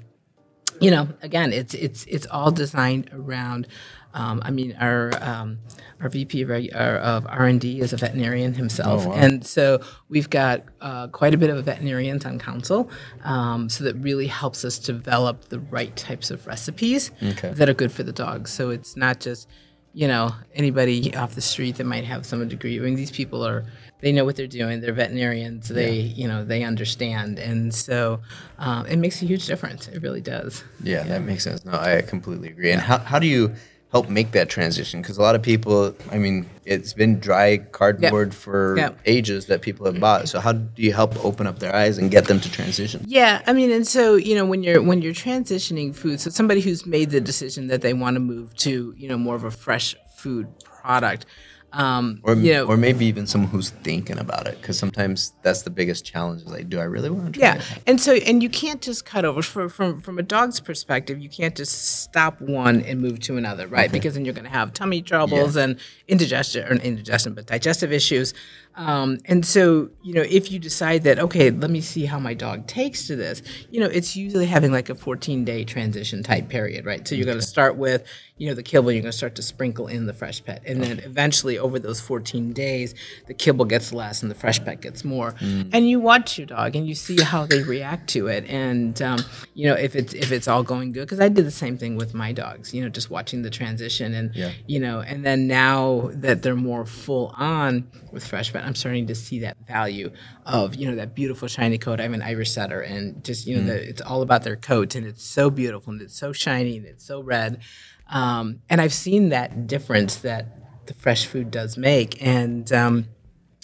you 0.80 0.90
know, 0.90 1.10
again, 1.22 1.54
it's 1.54 1.74
it's 1.76 2.06
it's 2.06 2.26
all 2.28 2.50
designed 2.52 3.10
around. 3.14 3.68
Um, 4.14 4.42
I 4.44 4.52
mean, 4.52 4.76
our 4.80 5.12
um, 5.24 5.60
our 6.02 6.10
VP 6.10 6.42
of, 6.42 6.50
uh, 6.52 6.56
of 6.76 7.26
R 7.28 7.46
and 7.46 7.62
D 7.62 7.80
is 7.80 7.94
a 7.94 7.98
veterinarian 7.98 8.54
himself, 8.54 9.06
Oh, 9.06 9.10
wow. 9.10 9.16
and 9.16 9.46
so 9.46 9.82
we've 10.10 10.30
got 10.30 10.64
uh, 10.82 11.08
quite 11.10 11.34
a 11.34 11.38
bit 11.38 11.50
of 11.50 11.64
veterinarians 11.64 12.26
on 12.26 12.40
council. 12.40 12.90
Um, 13.24 13.70
so 13.70 13.84
that 13.84 13.96
really 13.96 14.28
helps 14.28 14.66
us 14.66 14.80
develop 14.80 15.46
the 15.50 15.60
right 15.60 15.96
types 15.96 16.32
of 16.32 16.46
recipes 16.48 17.12
Okay. 17.22 17.52
that 17.54 17.70
are 17.70 17.74
good 17.74 17.92
for 17.92 18.04
the 18.04 18.12
dog. 18.14 18.48
So 18.48 18.70
it's 18.72 18.96
not 18.98 19.20
just 19.20 19.48
you 19.94 20.08
know 20.08 20.34
anybody 20.56 21.14
off 21.16 21.36
the 21.36 21.42
street 21.42 21.76
that 21.76 21.86
might 21.86 22.06
have 22.06 22.26
some 22.26 22.48
degree. 22.48 22.78
I 22.80 22.82
mean, 22.82 22.96
these 22.96 23.12
people 23.12 23.46
are 23.46 23.66
they 24.00 24.12
know 24.12 24.26
what 24.26 24.36
they're 24.36 24.48
doing. 24.48 24.82
They're 24.82 24.94
veterinarians. 24.94 25.68
They 25.70 26.00
you 26.00 26.28
know 26.28 26.44
they 26.44 26.64
understand, 26.64 27.38
and 27.40 27.74
so 27.74 28.22
um, 28.58 28.86
it 28.88 28.98
makes 28.98 29.22
a 29.22 29.26
huge 29.26 29.46
difference. 29.46 29.88
It 29.88 30.02
really 30.02 30.22
does. 30.22 30.64
Yeah, 30.84 31.04
that 31.04 31.22
makes 31.22 31.44
sense. 31.44 31.64
No, 31.64 31.74
I 31.74 32.02
completely 32.02 32.50
agree. 32.50 32.72
And 32.72 32.82
how, 32.82 32.98
how 32.98 33.20
do 33.20 33.28
you 33.28 33.54
help 33.92 34.10
make 34.10 34.32
that 34.32 34.50
transition? 34.50 35.02
Because 35.02 35.18
a 35.18 35.22
lot 35.22 35.36
of 35.36 35.42
people, 35.42 35.94
I 36.12 36.18
mean, 36.18 36.50
it's 36.66 36.94
been 36.94 37.20
dry 37.20 37.58
cardboard 37.58 38.34
for 38.34 38.78
Yep. 38.78 39.00
ages 39.06 39.46
that 39.48 39.62
people 39.62 39.86
have 39.86 40.00
bought. 40.00 40.30
So 40.30 40.40
how 40.40 40.54
do 40.54 40.82
you 40.82 40.94
help 40.94 41.24
open 41.26 41.46
up 41.46 41.60
their 41.60 41.76
eyes 41.76 41.98
and 41.98 42.10
get 42.10 42.26
them 42.26 42.40
to 42.40 42.52
transition? 42.52 43.04
Yeah, 43.06 43.42
I 43.46 43.54
mean, 43.54 43.70
and 43.72 43.86
so 43.86 44.16
you 44.16 44.36
know, 44.36 44.46
when 44.46 44.64
you're 44.64 44.82
when 44.82 45.02
you're 45.02 45.14
transitioning 45.14 45.94
food, 45.94 46.22
so 46.22 46.30
somebody 46.30 46.62
who's 46.62 46.86
made 46.86 47.10
the 47.10 47.20
decision 47.22 47.68
that 47.68 47.82
they 47.82 47.94
want 47.94 48.16
to 48.16 48.20
move 48.22 48.56
to 48.58 48.94
you 48.98 49.08
know 49.10 49.18
more 49.18 49.36
of 49.36 49.44
a 49.44 49.52
fresh 49.52 49.96
food 50.16 50.48
product, 50.64 51.26
um, 51.74 52.20
Or, 52.24 52.36
you 52.36 52.54
know, 52.54 52.66
or 52.66 52.78
maybe 52.78 53.06
even 53.06 53.28
someone 53.28 53.50
who's 53.50 53.70
thinking 53.70 54.20
about 54.20 54.48
it. 54.48 54.60
Because 54.60 54.78
sometimes 54.78 55.34
that's 55.42 55.62
the 55.62 55.70
biggest 55.70 56.06
challenge 56.06 56.42
is 56.42 56.48
like, 56.48 56.70
do 56.70 56.80
I 56.80 56.84
really 56.84 57.10
want 57.10 57.34
to 57.34 57.40
try 57.40 57.48
yeah, 57.48 57.56
it? 57.56 57.84
and 57.88 58.02
so 58.02 58.14
and 58.14 58.44
you 58.44 58.50
can't 58.50 58.82
just 58.82 59.06
cut 59.06 59.26
over 59.26 59.42
from 59.42 59.70
from 59.70 60.02
from 60.02 60.20
a 60.20 60.24
dog's 60.24 60.60
perspective. 60.60 61.20
You 61.20 61.30
can't 61.30 61.56
just 61.56 62.02
stop 62.02 62.42
one 62.42 62.82
and 62.82 63.02
move 63.02 63.20
to 63.22 63.38
another, 63.38 63.68
right? 63.68 63.92
Because 63.92 64.16
then 64.16 64.26
you're 64.26 64.34
going 64.34 64.46
to 64.46 64.52
have 64.52 64.74
tummy 64.74 65.02
troubles 65.02 65.56
and 65.56 65.80
indigestion 66.08 66.68
or 66.68 66.76
indigestion, 66.76 67.34
but 67.34 67.46
digestive 67.46 67.92
issues. 67.92 68.34
Um, 68.76 69.18
and 69.26 69.46
so 69.46 69.90
you 70.02 70.14
know, 70.14 70.22
if 70.28 70.52
you 70.52 70.60
decide 70.60 71.04
that 71.04 71.20
okay, 71.20 71.52
let 71.52 71.70
me 71.70 71.82
see 71.82 72.06
how 72.06 72.20
my 72.20 72.34
dog 72.34 72.68
takes 72.68 73.08
to 73.08 73.16
this, 73.16 73.42
you 73.70 73.80
know, 73.80 73.88
it's 73.88 74.16
usually 74.16 74.46
having 74.46 74.72
like 74.72 74.90
a 74.90 74.96
14 74.96 75.44
day 75.46 75.64
transition 75.64 76.24
type 76.24 76.48
period, 76.50 76.86
right? 76.86 77.08
So 77.08 77.16
you're 77.16 77.26
going 77.26 77.40
to 77.40 77.46
start 77.46 77.76
with 77.76 78.06
you 78.38 78.48
know 78.48 78.56
the 78.56 78.64
kibble, 78.64 78.92
you're 78.92 79.04
going 79.04 79.12
to 79.12 79.18
start 79.18 79.36
to 79.36 79.44
sprinkle 79.44 79.86
in 79.88 80.08
the 80.08 80.14
fresh 80.14 80.44
pet, 80.44 80.64
and 80.66 80.82
then 80.82 80.98
eventually 81.00 81.60
over 81.60 81.78
those 81.78 82.02
14 82.02 82.54
days, 82.54 82.96
the 83.28 83.36
kibble 83.36 83.66
gets 83.66 83.94
less 83.94 84.24
and 84.24 84.32
the 84.32 84.36
fresh 84.36 84.64
pet 84.64 84.82
gets 84.82 85.04
more, 85.06 85.36
and 85.42 85.88
you 85.88 86.00
watch 86.00 86.40
your 86.40 86.48
dog 86.48 86.76
and 86.76 86.88
you 86.88 86.96
see 86.96 87.22
how 87.22 87.46
they 87.46 87.62
react 87.62 88.10
to 88.12 88.26
it, 88.28 88.46
and 88.50 89.00
um, 89.04 89.20
you 89.54 89.68
know 89.68 89.76
if 89.76 89.96
it's 89.96 90.14
if 90.16 90.32
it's 90.32 90.48
all 90.48 90.64
going 90.64 90.92
good, 90.92 91.02
because 91.02 91.20
I 91.20 91.30
did 91.30 91.46
the 91.46 91.52
same 91.52 91.78
thing 91.78 91.98
with 91.98 92.16
my 92.16 92.32
dogs, 92.32 92.74
you 92.74 92.82
know, 92.82 92.90
just 92.90 93.12
watching 93.12 93.44
the 93.44 93.52
transition, 93.52 94.14
and 94.16 94.34
Yeah. 94.34 94.52
you 94.66 94.80
know, 94.80 95.02
and 95.02 95.24
then 95.24 95.46
now 95.48 96.10
that 96.14 96.42
they're 96.42 96.56
more 96.56 96.86
full 96.86 97.36
on 97.38 97.88
with 98.12 98.26
fresh 98.26 98.52
pet, 98.52 98.61
I'm 98.62 98.76
starting 98.76 99.08
to 99.08 99.16
see 99.16 99.40
that 99.40 99.58
value 99.68 100.12
of 100.46 100.76
you 100.76 100.90
know 100.90 100.96
that 100.96 101.16
beautiful 101.16 101.48
shiny 101.48 101.78
coat. 101.78 102.00
I 102.00 102.04
have 102.04 102.14
an 102.14 102.22
Irish 102.22 102.52
setter, 102.52 102.82
and 102.82 103.24
just 103.24 103.48
you 103.48 103.58
know, 103.58 103.64
the, 103.64 103.90
it's 103.90 104.02
all 104.02 104.22
about 104.22 104.44
their 104.44 104.56
coats, 104.56 104.96
and 104.96 105.06
it's 105.06 105.24
so 105.24 105.50
beautiful, 105.50 105.94
and 105.94 106.02
it's 106.02 106.18
so 106.18 106.32
shiny, 106.32 106.78
and 106.78 106.86
it's 106.86 107.06
so 107.06 107.22
red, 107.22 107.62
um, 108.10 108.62
and 108.70 108.82
I've 108.82 108.94
seen 108.94 109.30
that 109.30 109.68
difference 109.68 110.18
that 110.18 110.86
the 110.88 110.94
fresh 110.94 111.26
food 111.26 111.52
does 111.52 111.78
make, 111.78 112.22
and. 112.22 112.72
Um, 112.72 113.08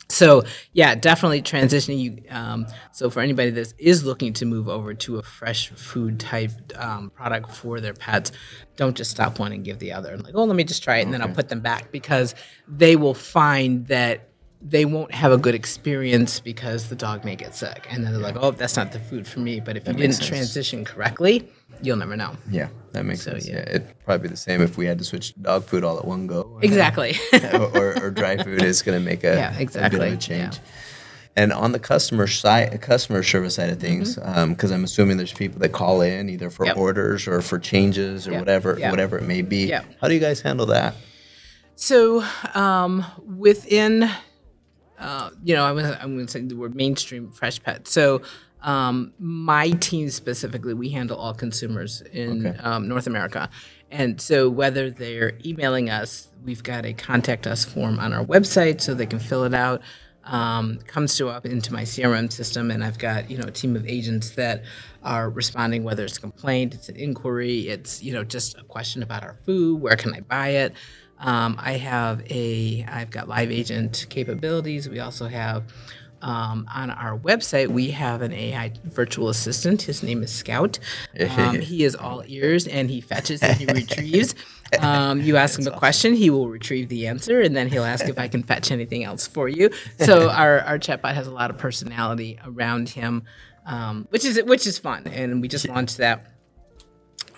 so 0.09 0.43
yeah, 0.73 0.95
definitely 0.95 1.41
transitioning 1.41 1.99
you. 1.99 2.23
Um, 2.29 2.67
so 2.91 3.09
for 3.09 3.19
anybody 3.21 3.49
that 3.51 3.73
is 3.77 4.05
looking 4.05 4.33
to 4.33 4.45
move 4.45 4.69
over 4.69 4.93
to 4.93 5.17
a 5.17 5.23
fresh 5.23 5.69
food 5.69 6.19
type 6.19 6.51
um, 6.75 7.09
product 7.09 7.51
for 7.51 7.81
their 7.81 7.93
pets, 7.93 8.31
don't 8.77 8.95
just 8.95 9.11
stop 9.11 9.39
one 9.39 9.51
and 9.51 9.65
give 9.65 9.79
the 9.79 9.91
other. 9.91 10.17
Like, 10.17 10.33
oh, 10.35 10.45
let 10.45 10.55
me 10.55 10.63
just 10.63 10.83
try 10.83 10.99
it 10.99 11.01
and 11.03 11.13
then 11.13 11.21
I'll 11.21 11.33
put 11.33 11.49
them 11.49 11.59
back 11.59 11.91
because 11.91 12.35
they 12.67 12.95
will 12.95 13.13
find 13.13 13.87
that 13.87 14.26
they 14.61 14.85
won't 14.85 15.11
have 15.13 15.31
a 15.31 15.37
good 15.37 15.53
experience 15.55 16.39
because 16.39 16.89
the 16.89 16.95
dog 16.95 17.23
may 17.23 17.35
get 17.35 17.53
sick, 17.55 17.87
and 17.89 18.03
then 18.03 18.11
they're 18.13 18.21
like, 18.21 18.35
oh, 18.39 18.51
that's 18.51 18.75
not 18.75 18.91
the 18.91 18.99
food 18.99 19.27
for 19.27 19.39
me. 19.39 19.59
But 19.59 19.77
if 19.77 19.87
you 19.87 19.93
didn't 19.93 20.13
sense. 20.15 20.27
transition 20.27 20.83
correctly, 20.83 21.47
you'll 21.81 21.97
never 21.97 22.15
know. 22.15 22.35
Yeah, 22.49 22.69
that 22.93 23.05
makes 23.05 23.21
So, 23.21 23.31
sense. 23.31 23.47
yeah. 23.47 23.55
Yeah. 23.57 23.61
it'd 23.69 24.05
probably 24.05 24.27
be 24.27 24.31
the 24.31 24.37
same 24.37 24.61
if 24.61 24.77
we 24.77 24.85
had 24.87 24.97
to 24.97 25.03
switch 25.05 25.33
dog 25.41 25.65
food 25.65 25.83
all 25.83 25.97
at 25.99 26.05
one 26.05 26.25
go. 26.27 26.59
Exactly. 26.63 27.15
or, 27.53 27.77
or, 27.77 28.03
or 28.05 28.11
dry 28.11 28.37
food 28.43 28.63
is 28.63 28.81
going 28.81 28.99
to 28.99 29.05
make 29.05 29.23
a, 29.23 29.35
Yeah, 29.35 29.49
a 29.49 29.53
bit 29.53 29.61
exactly. 29.61 30.07
of 30.07 30.13
a 30.13 30.17
change. 30.17 30.59
And 31.35 31.53
on 31.53 31.71
the 31.71 31.77
customer 31.79 32.25
side, 32.25 32.81
customer 32.81 33.21
service 33.21 33.53
side 33.55 33.69
of 33.69 33.79
things, 33.79 34.15
because 34.15 34.71
I'm 34.71 34.83
assuming 34.83 35.17
there's 35.17 35.33
people 35.33 35.59
that 35.59 35.69
call 35.69 36.01
in 36.01 36.29
either 36.31 36.49
for 36.49 36.63
Mm-hmm. 36.65 36.69
Yep. 36.69 36.77
orders 36.77 37.27
or 37.27 37.43
for 37.43 37.59
changes 37.59 38.27
or 38.27 38.31
Yep. 38.31 38.39
whatever, 38.41 38.77
Yep. 38.79 38.89
whatever 38.89 39.17
it 39.19 39.23
may 39.23 39.43
be. 39.43 39.69
How 39.69 40.07
do 40.07 40.15
you 40.15 40.19
guys 40.19 40.41
handle 40.41 40.65
that? 40.67 40.95
So 41.75 42.23
um, 42.55 43.05
within, 43.23 44.09
uh, 44.99 45.29
you 45.43 45.55
know, 45.55 45.63
I 45.63 45.71
was 45.71 45.85
I'm 45.85 46.15
going 46.15 46.25
to 46.25 46.31
say 46.31 46.41
the 46.41 46.55
word 46.55 46.75
mainstream 46.75 47.31
fresh 47.31 47.61
pet. 47.61 47.87
So 47.87 48.21
um, 48.61 49.13
my 49.19 49.69
team 49.71 50.09
specifically, 50.09 50.73
we 50.73 50.89
handle 50.89 51.17
all 51.17 51.33
consumers 51.33 52.01
in 52.11 52.47
Okay. 52.47 52.57
um, 52.59 52.87
North 52.87 53.07
America, 53.07 53.49
and 53.91 54.19
so 54.19 54.49
whether 54.49 54.89
they're 54.89 55.33
emailing 55.45 55.89
us, 55.89 56.29
we've 56.43 56.63
got 56.63 56.85
a 56.85 56.93
contact 56.93 57.45
us 57.47 57.63
form 57.63 57.99
on 57.99 58.13
our 58.13 58.25
website 58.25 58.81
so 58.81 58.93
they 58.93 59.05
can 59.05 59.19
fill 59.19 59.43
it 59.43 59.53
out. 59.53 59.81
Um, 60.23 60.79
comes 60.87 61.15
to 61.17 61.29
up 61.29 61.45
into 61.45 61.71
my 61.71 61.83
CRM 61.83 62.33
system, 62.33 62.69
and 62.71 62.83
I've 62.83 62.97
got 62.97 63.29
you 63.31 63.37
know 63.37 63.47
a 63.47 63.51
team 63.51 63.75
of 63.77 63.87
agents 63.87 64.31
that 64.31 64.63
are 65.03 65.29
responding. 65.29 65.83
Whether 65.85 66.03
it's 66.03 66.17
a 66.17 66.21
complaint, 66.21 66.73
it's 66.73 66.89
an 66.89 66.97
inquiry, 66.97 67.69
it's 67.69 68.03
you 68.03 68.11
know 68.11 68.23
just 68.25 68.57
a 68.57 68.63
question 68.63 69.03
about 69.03 69.23
our 69.23 69.37
food. 69.45 69.79
Where 69.81 69.95
can 69.95 70.13
I 70.13 70.19
buy 70.21 70.49
it? 70.49 70.73
Um, 71.19 71.55
I 71.59 71.73
have 71.73 72.23
a, 72.31 72.85
I've 72.87 73.09
got 73.09 73.27
live 73.27 73.51
agent 73.51 74.05
capabilities. 74.09 74.87
We 74.87 74.99
also 74.99 75.27
have 75.27 75.63
um, 76.21 76.67
on 76.73 76.89
our 76.89 77.17
website, 77.17 77.67
we 77.67 77.91
have 77.91 78.21
an 78.21 78.33
AI 78.33 78.73
virtual 78.83 79.29
assistant. 79.29 79.83
His 79.83 80.01
name 80.01 80.23
is 80.23 80.31
Scout. 80.31 80.79
Um, 81.35 81.59
he 81.61 81.83
is 81.83 81.95
all 81.95 82.23
ears 82.27 82.67
and 82.67 82.89
he 82.89 83.01
fetches 83.01 83.43
and 83.43 83.57
he 83.57 83.65
retrieves. 83.65 84.35
Um, 84.79 85.21
you 85.21 85.37
ask 85.37 85.59
him 85.59 85.67
a 85.67 85.77
question, 85.77 86.13
he 86.13 86.29
will 86.29 86.49
retrieve 86.49 86.89
the 86.89 87.07
answer, 87.07 87.39
and 87.39 87.55
then 87.55 87.69
he'll 87.69 87.85
ask 87.85 88.05
if 88.07 88.19
I 88.19 88.27
can 88.27 88.43
fetch 88.43 88.69
anything 88.71 89.03
else 89.03 89.25
for 89.25 89.47
you. 89.47 89.69
So 89.99 90.29
our, 90.31 90.59
our 90.61 90.77
chatbot 90.77 91.13
has 91.13 91.27
a 91.27 91.31
lot 91.31 91.49
of 91.51 91.57
personality 91.57 92.39
around 92.45 92.89
him, 92.89 93.23
um, 93.65 94.07
which 94.09 94.25
is 94.25 94.41
which 94.43 94.67
is 94.67 94.77
fun. 94.77 95.07
And 95.07 95.41
we 95.41 95.47
just 95.47 95.69
launched 95.69 95.97
that 95.97 96.25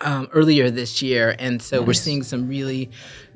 um, 0.02 0.28
earlier 0.32 0.70
this 0.70 1.02
year, 1.02 1.34
and 1.38 1.60
so 1.62 1.82
we're 1.82 1.92
seeing 1.94 2.22
some 2.22 2.48
really 2.48 2.90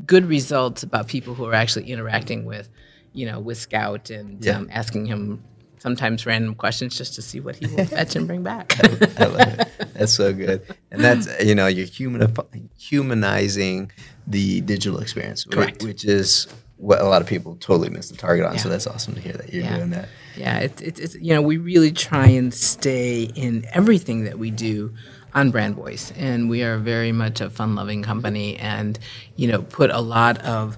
good 0.06 0.26
results 0.26 0.83
about 0.83 1.09
people 1.09 1.35
who 1.35 1.44
are 1.47 1.54
actually 1.54 1.90
interacting 1.90 2.44
with, 2.44 2.68
you 3.12 3.26
know, 3.26 3.38
with 3.40 3.59
Scout 3.59 4.11
and 4.11 4.44
Yeah. 4.44 4.59
um, 4.59 4.68
asking 4.71 5.06
him 5.06 5.42
sometimes 5.78 6.25
random 6.25 6.54
questions 6.54 6.97
just 6.97 7.14
to 7.14 7.21
see 7.23 7.40
what 7.40 7.56
he 7.56 7.66
will 7.66 7.85
fetch 7.85 8.16
and 8.16 8.26
bring 8.26 8.42
back. 8.42 8.75
I 9.21 9.26
love 9.26 9.40
it. 9.59 9.68
That's 9.92 10.12
so 10.14 10.33
good. 10.33 10.62
And 10.90 11.04
that's, 11.04 11.28
you 11.44 11.54
know, 11.54 11.66
you're 11.66 11.87
human, 11.87 12.35
humanizing 12.78 13.90
the 14.26 14.61
digital 14.62 15.00
experience, 15.00 15.44
Correct. 15.44 15.83
which 15.83 16.04
is 16.04 16.47
what 16.78 17.00
a 17.00 17.04
lot 17.04 17.21
of 17.23 17.28
people 17.28 17.56
totally 17.56 17.90
miss 17.90 18.09
the 18.09 18.16
target 18.16 18.47
on. 18.47 18.59
So 18.59 18.68
that's 18.68 18.87
awesome 18.87 19.14
to 19.14 19.21
hear 19.21 19.33
that 19.35 19.52
you're 19.52 19.64
Yeah. 19.64 19.76
doing 19.76 19.90
that. 19.90 20.09
Yeah, 20.37 20.59
it's, 20.61 20.80
it's, 20.83 21.00
it's 21.00 21.14
you 21.16 21.33
know 21.35 21.42
we 21.42 21.59
really 21.59 21.92
try 21.92 22.26
and 22.26 22.52
stay 22.52 23.25
in 23.37 23.64
everything 23.73 24.25
that 24.25 24.38
we 24.38 24.50
do 24.50 24.92
on 25.35 25.50
brand 25.50 25.76
voice, 25.76 26.12
and 26.17 26.49
we 26.50 26.62
are 26.62 26.79
very 26.79 27.12
much 27.12 27.41
a 27.41 27.50
fun-loving 27.50 28.03
company, 28.03 28.57
and 28.57 28.99
you 29.37 29.49
know 29.49 29.62
put 29.62 29.91
a 29.91 30.00
lot 30.00 30.38
of 30.43 30.76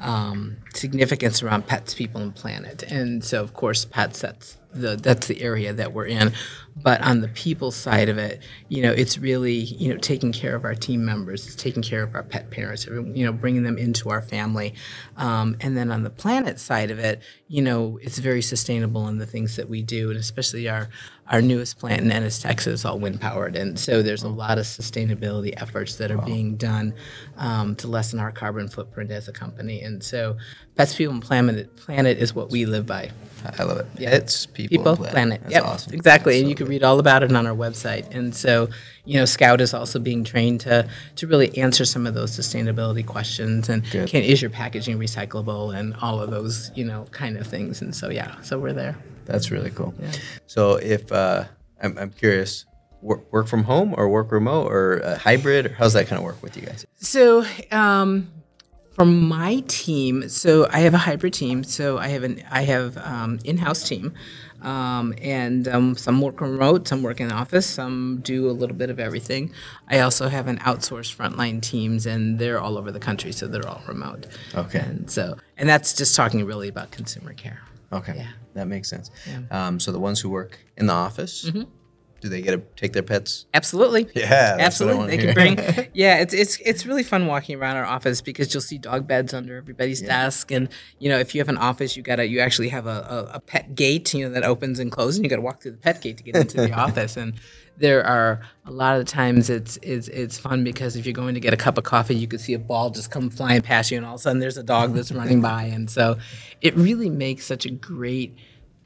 um, 0.00 0.56
significance 0.74 1.42
around 1.42 1.66
pets, 1.66 1.94
people, 1.94 2.20
and 2.20 2.34
planet, 2.34 2.82
and 2.84 3.24
so 3.24 3.42
of 3.42 3.54
course 3.54 3.84
pets 3.84 4.20
that's 4.20 4.57
the 4.72 4.96
that's 4.96 5.26
the 5.26 5.40
area 5.40 5.72
that 5.72 5.92
we're 5.92 6.06
in, 6.06 6.32
but 6.76 7.00
on 7.00 7.20
the 7.20 7.28
people 7.28 7.70
side 7.70 8.08
of 8.08 8.18
it, 8.18 8.42
you 8.68 8.82
know 8.82 8.92
it's 8.92 9.18
really 9.18 9.54
you 9.54 9.92
know 9.92 9.98
taking 9.98 10.32
care 10.32 10.54
of 10.54 10.64
our 10.64 10.74
team 10.74 11.04
members, 11.04 11.46
it's 11.46 11.56
taking 11.56 11.82
care 11.82 12.02
of 12.02 12.14
our 12.14 12.22
pet 12.22 12.50
parents, 12.50 12.86
you 12.86 13.24
know 13.24 13.32
bringing 13.32 13.62
them 13.62 13.78
into 13.78 14.10
our 14.10 14.20
family, 14.20 14.74
um, 15.16 15.56
and 15.60 15.76
then 15.76 15.90
on 15.90 16.02
the 16.02 16.10
planet 16.10 16.60
side 16.60 16.90
of 16.90 16.98
it, 16.98 17.22
you 17.48 17.62
know 17.62 17.98
it's 18.02 18.18
very 18.18 18.42
sustainable 18.42 19.08
in 19.08 19.18
the 19.18 19.26
things 19.26 19.56
that 19.56 19.68
we 19.68 19.82
do, 19.82 20.10
and 20.10 20.18
especially 20.18 20.68
our 20.68 20.88
our 21.28 21.42
newest 21.42 21.78
plant 21.78 22.00
in 22.00 22.10
Ennis, 22.10 22.40
Texas, 22.40 22.84
all 22.84 22.98
wind 22.98 23.20
powered, 23.20 23.56
and 23.56 23.78
so 23.78 24.02
there's 24.02 24.22
a 24.22 24.28
lot 24.28 24.58
of 24.58 24.64
sustainability 24.64 25.52
efforts 25.60 25.96
that 25.96 26.10
are 26.10 26.22
being 26.22 26.56
done 26.56 26.94
um, 27.36 27.74
to 27.76 27.86
lessen 27.86 28.18
our 28.18 28.32
carbon 28.32 28.68
footprint 28.68 29.10
as 29.10 29.28
a 29.28 29.32
company, 29.32 29.80
and 29.80 30.02
so 30.02 30.36
pets, 30.76 30.94
people, 30.94 31.14
and 31.14 31.22
planet 31.22 31.74
planet 31.76 32.18
is 32.18 32.34
what 32.34 32.50
we 32.50 32.66
live 32.66 32.86
by. 32.86 33.10
I 33.58 33.62
love 33.64 33.78
it. 33.78 33.86
Yeah. 33.98 34.10
It's 34.10 34.46
people, 34.46 34.78
People, 34.78 34.96
planet. 34.96 35.12
planet. 35.12 35.40
That's 35.42 35.52
yep, 35.52 35.64
awesome. 35.64 35.94
exactly. 35.94 36.32
That's 36.34 36.40
and 36.42 36.46
so 36.46 36.48
you 36.50 36.54
can 36.54 36.66
good. 36.66 36.70
read 36.70 36.82
all 36.82 36.98
about 36.98 37.22
it 37.22 37.32
on 37.32 37.46
our 37.46 37.54
website. 37.54 38.14
And 38.14 38.34
so, 38.34 38.68
you 39.04 39.18
know, 39.18 39.24
Scout 39.24 39.60
is 39.60 39.72
also 39.74 39.98
being 39.98 40.24
trained 40.24 40.60
to 40.62 40.88
to 41.16 41.26
really 41.26 41.56
answer 41.58 41.84
some 41.84 42.06
of 42.06 42.14
those 42.14 42.30
sustainability 42.30 43.04
questions 43.06 43.68
and 43.68 43.88
Good. 43.90 44.08
can 44.08 44.22
is 44.22 44.40
your 44.42 44.50
packaging 44.50 44.98
recyclable 44.98 45.74
and 45.76 45.94
all 46.02 46.20
of 46.20 46.30
those, 46.30 46.70
you 46.74 46.84
know, 46.84 47.06
kind 47.10 47.36
of 47.36 47.46
things. 47.46 47.80
And 47.82 47.94
so, 47.94 48.10
yeah, 48.10 48.40
so 48.42 48.58
we're 48.58 48.72
there. 48.72 48.96
That's 49.24 49.50
really 49.50 49.70
cool. 49.70 49.94
So 50.46 50.76
if 50.76 51.12
uh, 51.12 51.44
I'm, 51.82 51.98
I'm 51.98 52.10
curious, 52.10 52.64
work, 53.02 53.30
work 53.32 53.46
from 53.46 53.64
home 53.64 53.94
or 53.96 54.08
work 54.08 54.32
remote 54.32 54.72
or 54.72 55.02
uh, 55.04 55.18
hybrid, 55.18 55.66
or 55.66 55.74
how's 55.74 55.92
that 55.92 56.06
kind 56.06 56.18
of 56.18 56.24
work 56.24 56.42
with 56.42 56.56
you 56.56 56.62
guys? 56.62 56.86
So, 56.96 57.44
um, 57.70 58.30
from 58.98 59.28
my 59.28 59.62
team, 59.68 60.28
so 60.28 60.66
I 60.72 60.80
have 60.80 60.92
a 60.92 60.98
hybrid 60.98 61.32
team. 61.32 61.62
So 61.62 61.98
I 61.98 62.08
have 62.08 62.24
an 62.24 62.42
I 62.50 62.62
have 62.62 62.96
um, 62.98 63.38
in-house 63.44 63.88
team, 63.88 64.12
um, 64.60 65.14
and 65.22 65.68
um, 65.68 65.96
some 65.96 66.20
work 66.20 66.40
remote, 66.40 66.88
some 66.88 67.02
work 67.04 67.20
in 67.20 67.30
office, 67.30 67.64
some 67.64 68.18
do 68.24 68.50
a 68.50 68.54
little 68.60 68.74
bit 68.74 68.90
of 68.90 68.98
everything. 68.98 69.52
I 69.88 70.00
also 70.00 70.26
have 70.28 70.48
an 70.48 70.58
outsourced 70.58 71.14
frontline 71.14 71.62
teams, 71.62 72.06
and 72.06 72.40
they're 72.40 72.60
all 72.60 72.76
over 72.76 72.90
the 72.90 72.98
country, 72.98 73.30
so 73.30 73.46
they're 73.46 73.68
all 73.68 73.82
remote. 73.86 74.26
Okay. 74.56 74.80
And 74.80 75.08
so, 75.08 75.36
and 75.56 75.68
that's 75.68 75.94
just 75.94 76.16
talking 76.16 76.44
really 76.44 76.66
about 76.66 76.90
consumer 76.90 77.32
care. 77.34 77.60
Okay, 77.92 78.14
Yeah. 78.16 78.26
that 78.54 78.66
makes 78.66 78.90
sense. 78.90 79.10
Um, 79.52 79.78
so 79.78 79.92
the 79.92 80.00
ones 80.00 80.20
who 80.20 80.28
work 80.28 80.58
in 80.76 80.86
the 80.86 80.92
office, 80.92 81.44
Mm-hmm. 81.44 81.70
Do 82.20 82.28
they 82.28 82.42
get 82.42 82.52
to 82.52 82.62
take 82.80 82.92
their 82.92 83.02
pets? 83.02 83.46
Absolutely. 83.54 84.08
Yeah, 84.14 84.56
that's 84.56 84.80
what 84.80 84.88
I 84.88 84.92
absolutely. 84.92 85.16
They 85.16 85.24
can 85.24 85.34
bring. 85.34 85.88
Yeah, 85.94 86.18
it's 86.18 86.34
it's 86.34 86.58
it's 86.64 86.86
really 86.86 87.02
fun 87.02 87.26
walking 87.26 87.58
around 87.58 87.76
our 87.76 87.84
office 87.84 88.20
because 88.20 88.52
you'll 88.52 88.60
see 88.60 88.78
dog 88.78 89.06
beds 89.06 89.32
under 89.34 89.56
everybody's 89.56 90.02
desk, 90.02 90.50
and 90.50 90.68
you 90.98 91.08
know 91.08 91.18
if 91.18 91.34
you 91.34 91.40
have 91.40 91.48
an 91.48 91.56
office, 91.58 91.96
you 91.96 92.02
gotta 92.02 92.26
you 92.26 92.40
actually 92.40 92.68
have 92.68 92.86
a, 92.86 93.28
a, 93.30 93.36
a 93.36 93.40
pet 93.40 93.74
gate, 93.74 94.12
you 94.14 94.26
know 94.26 94.32
that 94.32 94.44
opens 94.44 94.78
and 94.78 94.92
closes, 94.92 95.16
and 95.16 95.24
you 95.24 95.30
gotta 95.30 95.42
walk 95.42 95.62
through 95.62 95.72
the 95.72 95.78
pet 95.78 96.02
gate 96.02 96.16
to 96.18 96.22
get 96.22 96.36
into 96.36 96.56
the 96.56 96.72
office. 96.86 97.16
And 97.16 97.34
there 97.78 98.04
are 98.04 98.40
a 98.66 98.70
lot 98.72 98.98
of 98.98 99.06
times 99.06 99.50
it's 99.50 99.78
it's 99.82 100.08
it's 100.08 100.38
fun 100.38 100.64
because 100.64 100.96
if 100.96 101.06
you're 101.06 101.12
going 101.12 101.34
to 101.34 101.40
get 101.40 101.54
a 101.54 101.56
cup 101.56 101.78
of 101.78 101.84
coffee, 101.84 102.14
you 102.14 102.26
could 102.26 102.40
see 102.40 102.54
a 102.54 102.58
ball 102.58 102.90
just 102.90 103.10
come 103.10 103.30
flying 103.30 103.62
past 103.62 103.90
you, 103.90 103.96
and 103.96 104.06
all 104.06 104.14
of 104.14 104.20
a 104.20 104.22
sudden 104.22 104.40
there's 104.40 104.58
a 104.58 104.62
dog 104.62 104.94
that's 104.94 105.12
running 105.12 105.40
by, 105.40 105.64
and 105.64 105.90
so 105.90 106.16
it 106.60 106.74
really 106.76 107.10
makes 107.10 107.46
such 107.46 107.64
a 107.64 107.70
great 107.70 108.36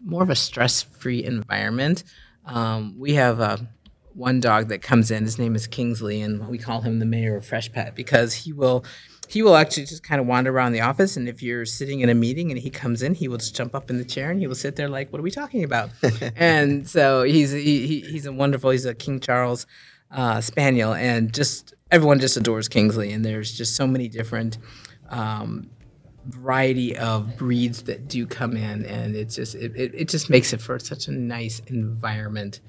more 0.04 0.22
of 0.22 0.30
a 0.30 0.34
stress-free 0.34 1.24
environment. 1.24 2.04
Um, 2.46 2.96
we 2.98 3.14
have 3.14 3.40
a 3.40 3.68
one 4.14 4.40
dog 4.40 4.68
that 4.68 4.82
comes 4.82 5.10
in. 5.10 5.24
His 5.24 5.38
name 5.38 5.54
is 5.54 5.66
Kingsley, 5.66 6.20
and 6.20 6.48
we 6.48 6.58
call 6.58 6.82
him 6.82 6.98
the 6.98 7.06
mayor 7.06 7.36
of 7.36 7.44
Freshpet 7.44 7.94
because 7.94 8.34
he 8.34 8.52
will 8.52 8.84
he 9.28 9.42
will 9.42 9.56
actually 9.56 9.86
just 9.86 10.02
kind 10.02 10.20
of 10.20 10.26
wander 10.26 10.50
around 10.50 10.72
the 10.72 10.80
office. 10.80 11.16
And 11.16 11.28
if 11.28 11.42
you're 11.42 11.64
sitting 11.64 12.00
in 12.00 12.10
a 12.10 12.14
meeting 12.14 12.50
and 12.50 12.60
he 12.60 12.68
comes 12.68 13.02
in, 13.02 13.14
he 13.14 13.28
will 13.28 13.38
just 13.38 13.56
jump 13.56 13.74
up 13.74 13.88
in 13.88 13.96
the 13.96 14.04
chair 14.04 14.30
and 14.30 14.40
he 14.40 14.46
will 14.46 14.54
sit 14.54 14.76
there 14.76 14.88
like, 14.88 15.12
"What 15.12 15.20
are 15.20 15.22
we 15.22 15.30
talking 15.30 15.64
about?" 15.64 15.90
and 16.36 16.88
so 16.88 17.22
he's 17.22 17.52
he, 17.52 17.86
he, 17.86 18.00
he's 18.00 18.26
a 18.26 18.32
wonderful. 18.32 18.70
He's 18.70 18.84
a 18.84 18.94
King 18.94 19.20
Charles 19.20 19.66
uh, 20.10 20.40
Spaniel, 20.40 20.92
and 20.92 21.32
just 21.32 21.74
everyone 21.90 22.18
just 22.20 22.36
adores 22.36 22.68
Kingsley. 22.68 23.12
And 23.12 23.24
there's 23.24 23.56
just 23.56 23.76
so 23.76 23.86
many 23.86 24.08
different. 24.08 24.58
Um, 25.08 25.70
variety 26.26 26.96
of 26.96 27.36
breeds 27.36 27.82
that 27.84 28.06
do 28.08 28.26
come 28.26 28.56
in 28.56 28.84
and 28.86 29.16
it's 29.16 29.34
just 29.34 29.54
it, 29.54 29.72
it, 29.74 29.92
it 29.94 30.08
just 30.08 30.30
makes 30.30 30.52
it 30.52 30.60
for 30.60 30.78
such 30.78 31.08
a 31.08 31.10
nice 31.12 31.60
environment 31.66 32.60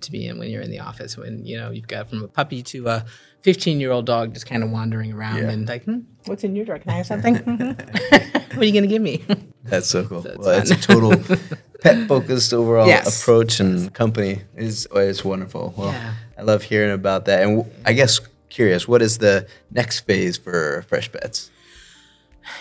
to 0.00 0.12
be 0.12 0.26
in 0.26 0.38
when 0.38 0.48
you're 0.50 0.60
in 0.62 0.70
the 0.70 0.78
office 0.78 1.16
when 1.16 1.44
you 1.44 1.56
know 1.56 1.70
you've 1.70 1.88
got 1.88 2.08
from 2.08 2.22
a 2.22 2.28
puppy 2.28 2.62
to 2.62 2.86
a 2.88 3.04
15 3.42 3.80
year 3.80 3.90
old 3.90 4.04
dog 4.06 4.34
just 4.34 4.46
kind 4.46 4.62
of 4.62 4.70
wandering 4.70 5.12
around 5.12 5.38
Yeah. 5.38 5.50
and 5.50 5.66
like 5.66 5.84
hmm, 5.84 6.00
what's 6.26 6.44
in 6.44 6.54
your 6.54 6.64
drawer 6.66 6.78
can 6.78 6.90
i 6.90 6.96
have 6.98 7.06
something 7.12 7.34
what 7.36 8.58
are 8.58 8.64
you 8.64 8.72
going 8.72 8.82
to 8.84 8.88
give 8.88 9.02
me 9.02 9.24
That's 9.64 9.88
so 9.88 10.04
cool. 10.04 10.24
it's 10.26 10.38
well, 10.38 10.58
it's 10.60 10.70
a 10.70 10.76
total 10.76 11.14
pet 11.80 12.06
focused 12.08 12.52
overall 12.54 12.86
Yes. 12.86 13.20
approach 13.22 13.58
and 13.60 13.92
company 13.92 14.42
is 14.56 14.86
is 14.94 15.24
wonderful. 15.24 15.74
Well, 15.76 15.92
Yeah. 15.92 16.14
I 16.38 16.42
love 16.42 16.62
hearing 16.62 16.92
about 16.92 17.24
that. 17.26 17.42
And 17.42 17.58
w- 17.58 17.74
I 17.84 17.92
guess 17.92 18.20
curious, 18.48 18.86
what 18.88 19.02
is 19.02 19.18
the 19.18 19.46
next 19.70 20.00
phase 20.06 20.36
for 20.38 20.82
Fresh 20.88 21.12
Pets? 21.12 21.50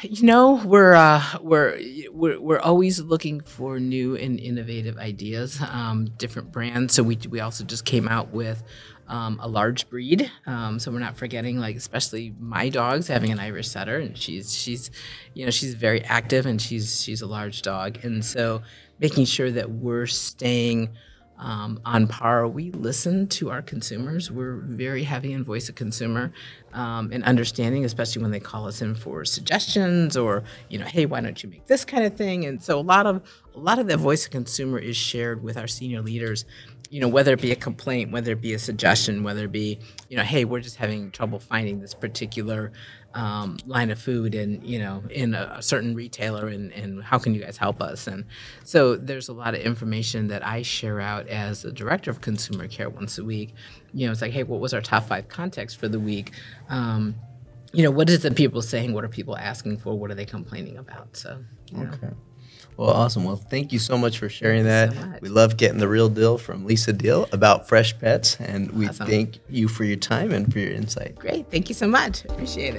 You 0.01 0.23
know 0.23 0.61
we're 0.65 0.93
uh, 0.93 1.23
we're 1.41 1.79
we're 2.11 2.39
we're 2.39 2.59
always 2.59 2.99
looking 3.01 3.41
for 3.41 3.79
new 3.79 4.15
and 4.15 4.39
innovative 4.39 4.97
ideas, 4.97 5.61
um, 5.61 6.09
different 6.17 6.51
brands. 6.51 6.93
So 6.93 7.03
we 7.03 7.17
we 7.29 7.39
also 7.39 7.63
just 7.63 7.85
came 7.85 8.07
out 8.07 8.31
with. 8.31 8.63
Um, 9.09 9.39
a 9.41 9.47
large 9.47 9.89
breed, 9.89 10.29
um, 10.45 10.79
so 10.79 10.91
we're 10.91 10.99
not 10.99 11.15
forgetting, 11.15 11.59
like 11.59 11.77
especially 11.77 12.35
my 12.41 12.67
dog's 12.67 13.07
having 13.07 13.31
an 13.31 13.39
Irish 13.39 13.69
setter, 13.69 13.95
and 13.99 14.17
she's 14.17 14.53
she's, 14.53 14.91
you 15.33 15.45
know, 15.45 15.49
she's 15.49 15.75
very 15.75 16.03
active 16.03 16.45
and 16.45 16.61
she's 16.61 17.01
she's 17.01 17.21
a 17.21 17.25
large 17.25 17.61
dog, 17.61 18.03
and 18.03 18.25
so 18.25 18.63
making 18.99 19.23
sure 19.23 19.49
that 19.49 19.71
we're 19.71 20.07
staying 20.07 20.89
um, 21.39 21.79
on 21.85 22.07
par. 22.07 22.47
We 22.47 22.71
listen 22.71 23.27
to 23.29 23.49
our 23.49 23.61
consumers. 23.61 24.31
We're 24.31 24.55
very 24.55 25.03
heavy 25.03 25.33
in 25.33 25.43
voice 25.43 25.69
of 25.69 25.75
consumer 25.75 26.31
um, 26.73 27.11
and 27.11 27.23
understanding, 27.23 27.85
especially 27.85 28.21
when 28.21 28.31
they 28.31 28.39
call 28.39 28.67
us 28.67 28.81
in 28.81 28.95
for 28.95 29.25
suggestions 29.25 30.17
or 30.17 30.43
you 30.69 30.79
know, 30.79 30.85
hey, 30.85 31.05
why 31.05 31.21
don't 31.21 31.41
you 31.41 31.49
make 31.49 31.67
this 31.67 31.85
kind 31.85 32.03
of 32.03 32.15
thing? 32.15 32.45
And 32.45 32.61
so 32.61 32.79
a 32.79 32.81
lot 32.81 33.05
of 33.05 33.21
a 33.55 33.59
lot 33.59 33.79
of 33.79 33.87
that 33.87 33.97
voice 33.97 34.25
of 34.25 34.31
consumer 34.31 34.79
is 34.79 34.95
shared 34.95 35.43
with 35.43 35.57
our 35.57 35.67
senior 35.67 36.01
leaders. 36.01 36.45
You 36.89 37.01
know, 37.01 37.09
whether 37.09 37.33
it 37.33 37.41
be 37.41 37.51
a 37.51 37.55
complaint, 37.55 38.11
whether 38.11 38.31
it 38.31 38.41
be 38.41 38.53
a 38.53 38.59
suggestion, 38.59 39.21
whether 39.23 39.43
it 39.43 39.51
be, 39.51 39.77
you 40.07 40.15
know, 40.15 40.23
hey, 40.23 40.45
we're 40.45 40.61
just 40.61 40.77
having 40.77 41.11
trouble 41.11 41.37
finding 41.37 41.81
this 41.81 41.93
particular 41.93 42.71
um, 43.13 43.57
line 43.65 43.89
of 43.89 43.99
food 43.99 44.35
and 44.35 44.63
you 44.63 44.79
know 44.79 45.03
in 45.09 45.33
a, 45.33 45.55
a, 45.57 45.61
certain 45.61 45.95
retailer 45.95 46.47
and, 46.47 46.71
and 46.73 47.03
how 47.03 47.17
can 47.17 47.33
you 47.33 47.41
guys 47.41 47.57
help 47.57 47.81
us? 47.81 48.07
And 48.07 48.25
so 48.63 48.95
there's 48.95 49.29
a 49.29 49.33
lot 49.33 49.55
of 49.55 49.61
information 49.61 50.27
that 50.27 50.45
i 50.45 50.61
share 50.61 50.99
out 50.99 51.27
as 51.27 51.63
the 51.63 51.71
director 51.71 52.11
of 52.11 52.21
consumer 52.21 52.67
care 52.67 52.89
once 52.89 53.17
a 53.17 53.23
week. 53.23 53.53
You 53.93 54.05
know 54.05 54.11
it's 54.11 54.21
like 54.21 54.31
hey 54.31 54.43
what 54.43 54.59
was 54.59 54.73
our 54.73 54.81
top 54.81 55.07
five 55.07 55.27
context 55.29 55.77
for 55.77 55.87
the 55.87 55.99
week? 55.99 56.33
Um, 56.69 57.15
you 57.73 57.83
know 57.83 57.91
what 57.91 58.09
is 58.09 58.21
the 58.21 58.31
people 58.31 58.61
saying? 58.61 58.93
What 58.93 59.03
are 59.03 59.09
people 59.09 59.37
asking 59.37 59.77
for? 59.77 59.97
What 59.97 60.11
are 60.11 60.15
they 60.15 60.25
complaining 60.25 60.77
about? 60.77 61.15
So 61.17 61.43
okay 61.77 62.09
well, 62.77 62.91
awesome. 62.91 63.23
Well, 63.23 63.35
thank 63.35 63.73
you 63.73 63.79
so 63.79 63.97
much 63.97 64.19
for 64.19 64.29
sharing 64.29 64.65
that. 64.65 64.93
So 64.93 65.13
we 65.21 65.29
love 65.29 65.57
getting 65.57 65.79
the 65.79 65.87
real 65.87 66.09
deal 66.09 66.37
from 66.37 66.65
Lisa 66.65 66.93
Diehl 66.93 67.31
about 67.33 67.67
fresh 67.67 67.97
pets, 67.97 68.39
and 68.39 68.71
we 68.71 68.87
awesome. 68.87 69.07
thank 69.07 69.39
you 69.49 69.67
for 69.67 69.83
your 69.83 69.97
time 69.97 70.31
and 70.31 70.51
for 70.51 70.59
your 70.59 70.71
insight. 70.71 71.15
Great. 71.15 71.49
Thank 71.49 71.69
you 71.69 71.75
so 71.75 71.87
much. 71.87 72.23
Appreciate 72.25 72.75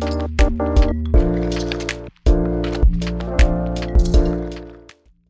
it. 0.00 0.98